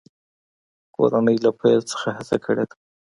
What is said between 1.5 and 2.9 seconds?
پیل څخه هڅه کړې ده.